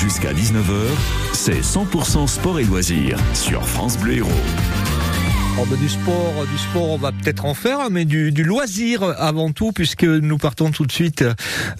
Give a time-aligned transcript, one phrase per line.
[0.00, 0.86] Jusqu'à 19h,
[1.32, 4.30] c'est 100% sport et loisirs sur France Bleu Héros.
[5.68, 9.72] Ben, du sport, du sport, on va peut-être en faire, mais du, loisir avant tout,
[9.72, 11.24] puisque nous partons tout de suite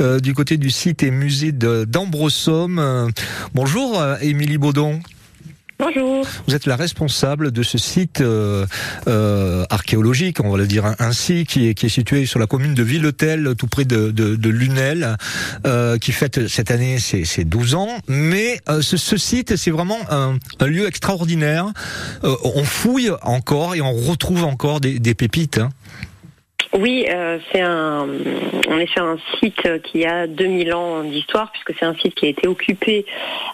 [0.00, 3.12] euh, du côté du site et musée d'Ambresomme.
[3.54, 4.98] bonjour, euh, Émilie Baudon.
[6.46, 8.66] Vous êtes la responsable de ce site euh,
[9.06, 12.74] euh, archéologique, on va le dire ainsi, qui est, qui est situé sur la commune
[12.74, 15.16] de Villetel, tout près de, de, de Lunel,
[15.66, 17.88] euh, qui fête cette année ses, 12 ans.
[18.08, 21.66] Mais euh, ce, ce, site, c'est vraiment un, un, lieu extraordinaire.
[22.24, 25.58] Euh, on fouille encore et on retrouve encore des, des pépites.
[25.58, 25.70] Hein.
[26.74, 28.06] Oui, euh, c'est un,
[28.68, 32.26] on est sur un site qui a 2000 ans d'histoire puisque c'est un site qui
[32.26, 33.06] a été occupé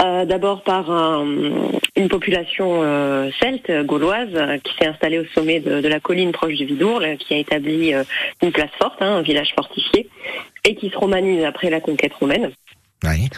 [0.00, 1.26] euh, d'abord par un,
[1.96, 6.54] une population euh, celte gauloise qui s'est installée au sommet de, de, la colline proche
[6.54, 8.04] du Vidourle, qui a établi euh,
[8.42, 10.08] une place forte, hein, un village fortifié,
[10.64, 12.50] et qui se romanise après la conquête romaine.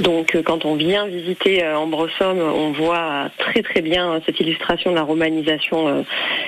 [0.00, 4.90] Donc euh, quand on vient visiter euh, Ambrosomme, on voit très très bien cette illustration
[4.90, 6.02] de la romanisation euh,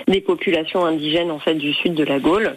[0.09, 2.57] des populations indigènes en fait du sud de la Gaule.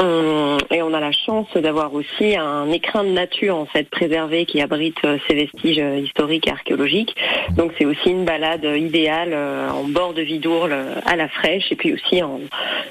[0.00, 4.60] et on a la chance d'avoir aussi un écrin de nature en fait préservé qui
[4.60, 7.14] abrite ces vestiges historiques et archéologiques.
[7.56, 10.74] Donc c'est aussi une balade idéale en bord de Vidourle
[11.06, 12.40] à la fraîche et puis aussi en,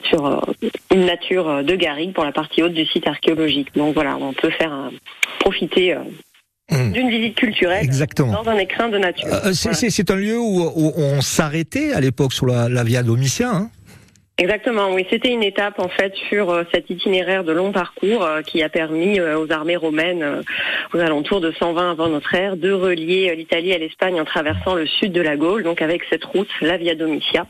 [0.03, 0.41] sur
[0.91, 3.75] une nature de garrigue pour la partie haute du site archéologique.
[3.75, 4.89] Donc voilà, on peut faire
[5.39, 5.95] profiter
[6.71, 6.91] Mmh.
[6.93, 8.31] d'une visite culturelle Exactement.
[8.31, 9.27] dans un écrin de nature.
[9.27, 9.69] Euh, c'est
[10.07, 10.13] voilà.
[10.13, 13.49] un lieu où, où on s'arrêtait à l'époque sur la, la Via Domitia.
[13.49, 13.69] Hein
[14.37, 15.05] Exactement, oui.
[15.09, 18.69] C'était une étape en fait sur euh, cet itinéraire de long parcours euh, qui a
[18.69, 20.41] permis euh, aux armées romaines,
[20.93, 24.87] aux alentours de 120 avant notre ère, de relier l'Italie à l'Espagne en traversant le
[24.87, 27.45] sud de la Gaule, donc avec cette route, la Via Domitia,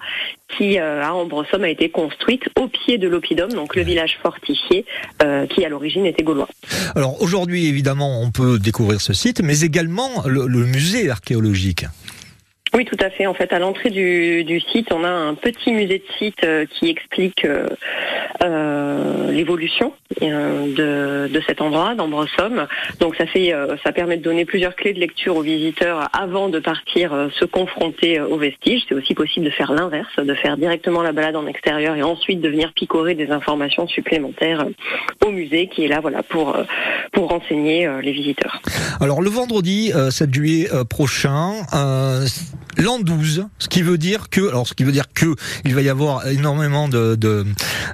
[0.49, 4.85] qui à Ambrosomme a été construite au pied de l'Oppidum, donc le village fortifié
[5.49, 6.49] qui à l'origine était gaulois.
[6.95, 11.85] Alors aujourd'hui, évidemment, on peut découvrir ce site, mais également le, le musée archéologique.
[12.73, 13.27] Oui, tout à fait.
[13.27, 16.65] En fait, à l'entrée du, du, site, on a un petit musée de site euh,
[16.65, 17.67] qui explique euh,
[18.43, 22.67] euh, l'évolution de, de, cet endroit, d'Ambrosomme.
[22.99, 23.53] Donc, ça fait,
[23.83, 28.19] ça permet de donner plusieurs clés de lecture aux visiteurs avant de partir se confronter
[28.19, 28.83] aux vestiges.
[28.87, 32.41] C'est aussi possible de faire l'inverse, de faire directement la balade en extérieur et ensuite
[32.41, 34.65] de venir picorer des informations supplémentaires
[35.25, 36.55] au musée, qui est là, voilà, pour
[37.13, 38.61] pour renseigner les visiteurs.
[38.99, 41.53] Alors, le vendredi 7 juillet prochain
[42.77, 45.81] l'an 12, ce qui veut dire que, alors ce qui veut dire que il va
[45.81, 47.17] y avoir énormément de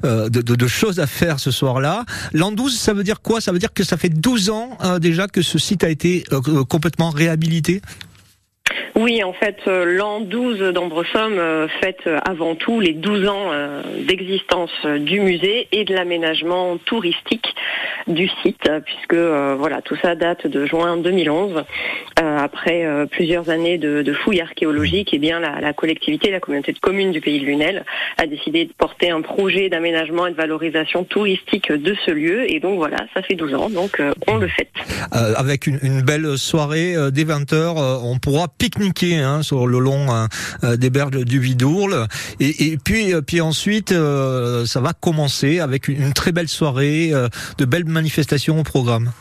[0.06, 2.06] euh, choses à faire ce soir-là.
[2.34, 3.42] L'an 12, ça veut dire quoi?
[3.42, 6.24] Ça veut dire que ça fait 12 ans euh, déjà que ce site a été
[6.32, 7.82] euh, complètement réhabilité
[8.98, 13.52] oui, en fait, euh, l'an 12 d'Ambresomme euh, fête euh, avant tout les 12 ans
[14.08, 17.54] d'existence du musée et de l'aménagement touristique
[18.08, 21.64] du site, puisque voilà, tout ça date de juin 2011.
[22.16, 26.80] après plusieurs années de, fouilles archéologiques, et eh bien la, la, collectivité, la communauté de
[26.80, 27.86] communes du pays de Lunel
[28.18, 32.50] a décidé de porter un projet d'aménagement et de valorisation touristique de ce lieu.
[32.52, 34.72] Et donc voilà, ça fait 12 ans, donc on le fête.
[35.12, 40.28] avec une, une, belle soirée dès 20h, on pourra pique-niquer hein, sur le long hein,
[40.64, 42.08] euh, des berges du Vidourle.
[42.40, 47.10] Et, et puis, euh, puis ensuite, euh, ça va commencer avec une, très belle soirée,
[47.14, 47.28] euh,
[47.58, 49.12] de belles manifestations au programme.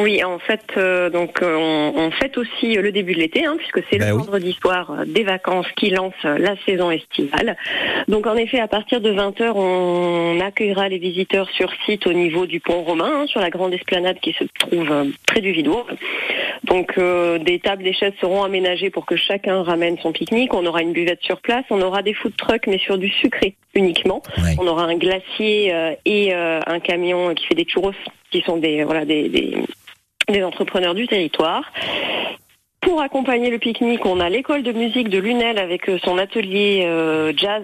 [0.00, 3.80] Oui, en fait, euh, donc on, on, fête aussi le début de l'été, hein, puisque
[3.88, 4.18] c'est ben le oui.
[4.18, 7.56] vendredi soir des vacances qui lance la saison estivale.
[8.08, 12.46] Donc en effet, à partir de 20h, on accueillera les visiteurs sur site au niveau
[12.46, 14.92] du pont romain, hein, sur la grande esplanade qui se trouve
[15.28, 15.86] près du Vidour.
[16.64, 20.54] Donc euh, des tables, des chaises seront aménagées pour que chacun ramène son pique-nique.
[20.54, 23.54] On aura une buvette sur place, on aura des food trucks, mais sur du sucré
[23.74, 24.22] uniquement.
[24.38, 24.56] Ouais.
[24.58, 27.92] On aura un glacier euh, et euh, un camion qui fait des churros,
[28.30, 29.58] qui sont des voilà des, des
[30.28, 31.70] des entrepreneurs du territoire.
[32.84, 37.32] Pour accompagner le pique-nique, on a l'école de musique de Lunel avec son atelier euh,
[37.34, 37.62] jazz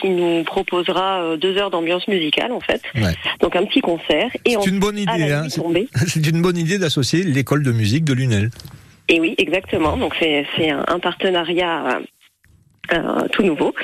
[0.00, 2.80] qui nous proposera euh, deux heures d'ambiance musicale en fait.
[2.94, 3.14] Ouais.
[3.40, 4.30] Donc un petit concert.
[4.46, 5.32] C'est une bonne idée.
[5.32, 5.48] Hein.
[6.06, 8.50] C'est une bonne idée d'associer l'école de musique de Lunel.
[9.08, 9.98] Et oui, exactement.
[9.98, 12.00] Donc c'est un, un partenariat
[12.94, 13.74] euh, tout nouveau.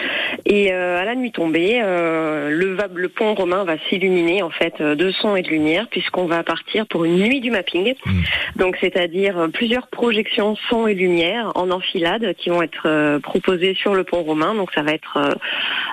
[0.47, 4.81] Et euh, à la nuit tombée, euh, le, le, pont romain va s'illuminer en fait
[4.81, 7.95] de son et de lumière puisqu'on va partir pour une nuit du mapping.
[8.05, 8.13] Mmh.
[8.57, 14.05] Donc c'est-à-dire plusieurs projections son et lumière en enfilade qui vont être proposées sur le
[14.05, 14.55] pont romain.
[14.55, 15.19] Donc ça va être,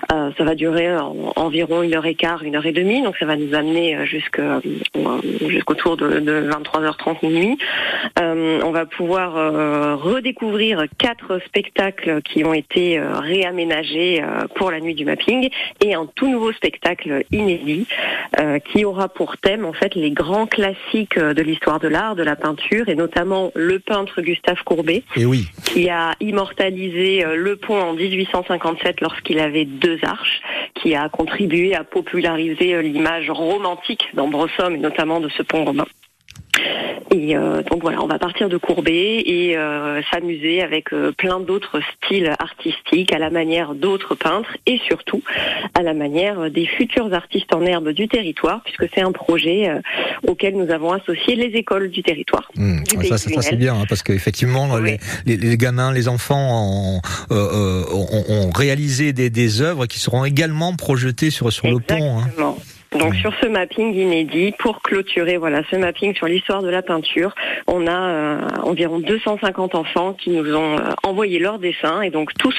[0.10, 3.02] ça va durer en, environ une heure et quart, une heure et demie.
[3.02, 4.42] Donc ça va nous amener jusqu'au
[5.48, 7.58] jusqu'autour de, de 23h30 minuit.
[8.20, 9.34] on va pouvoir
[10.02, 14.24] redécouvrir quatre spectacles qui ont été réaménagé
[14.56, 15.50] pour la nuit du mapping
[15.84, 17.88] et un tout nouveau spectacle inédit
[18.72, 22.36] qui aura pour thème en fait les grands classiques de l'histoire de l'art, de la
[22.36, 25.48] peinture et notamment le peintre Gustave Courbet, et oui.
[25.64, 30.42] qui a immortalisé le pont en 1857 lorsqu'il avait deux arches,
[30.76, 35.86] qui a contribué à populariser l'image romantique d'Ambrosum et notamment de ce pont romain.
[37.12, 41.40] Et euh, donc voilà, on va partir de Courbet et euh, s'amuser avec euh, plein
[41.40, 45.24] d'autres styles artistiques à la manière d'autres peintres et surtout
[45.74, 49.70] à la manière des futurs artistes en herbe du territoire, puisque c'est un projet
[50.28, 52.50] auquel nous avons associé les écoles du territoire.
[52.56, 52.84] Mmh.
[53.04, 59.30] ça, c'est bien, hein, parce qu'effectivement, les, les, gamins, les enfants ont, ont, réalisé des,
[59.30, 62.20] des, œuvres qui seront également projetées sur, sur le pont.
[62.20, 62.56] Hein.
[62.92, 67.36] Donc sur ce mapping inédit, pour clôturer voilà ce mapping sur l'histoire de la peinture,
[67.68, 72.34] on a euh, environ 250 enfants qui nous ont euh, envoyé leurs dessins et donc
[72.36, 72.56] tous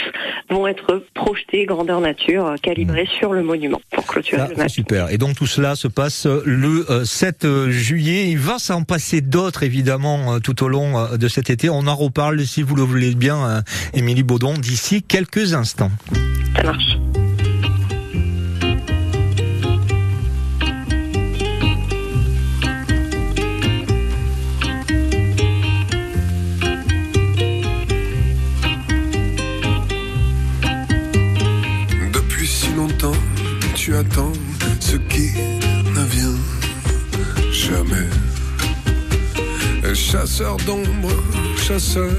[0.51, 3.19] vont être projetés grandeur nature, euh, calibrés mmh.
[3.19, 4.69] sur le monument pour clôturer le mapping.
[4.69, 5.11] Super.
[5.11, 8.29] Et donc tout cela se passe le 7 juillet.
[8.29, 11.71] Il va s'en passer d'autres évidemment tout au long de cet été.
[11.71, 13.63] On en reparle si vous le voulez bien,
[13.95, 15.91] Émilie Baudon, d'ici quelques instants.
[16.57, 16.99] Ça marche.
[40.39, 41.11] Chasseur d'ombre,
[41.57, 42.13] chasseur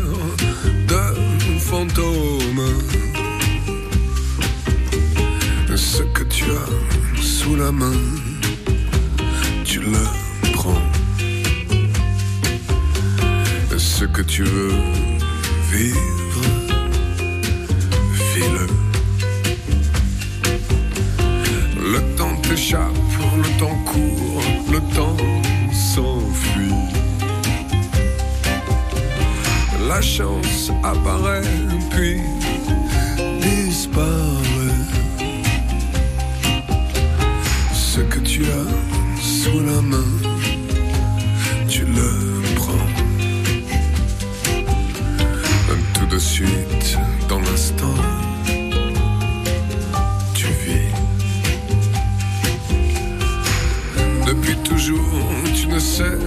[55.53, 56.17] tu ne sais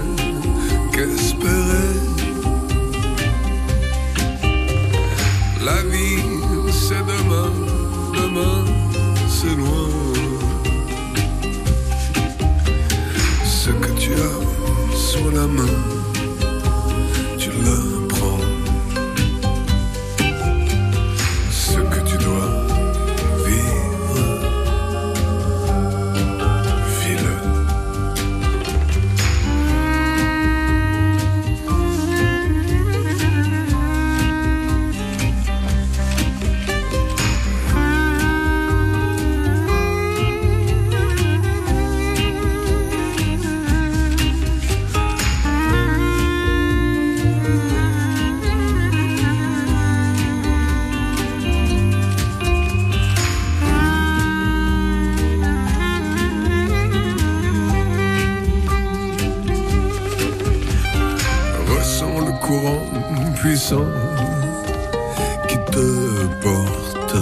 [0.93, 1.93] qu'espérer.
[5.65, 6.23] La vie,
[6.71, 7.51] c'est demain,
[8.13, 8.65] demain,
[9.29, 9.89] c'est loin.
[13.45, 15.75] Ce que tu as sur la main,
[17.39, 18.02] tu l'as.
[65.49, 67.17] Qui te porte.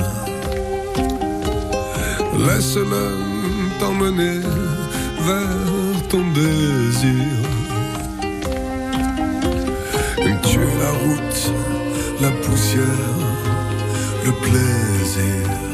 [2.46, 3.06] Laisse-le
[3.78, 4.40] t'emmener
[5.26, 7.50] vers ton désir.
[10.42, 11.52] Tu es la route,
[12.20, 13.18] la poussière,
[14.24, 15.69] le plaisir.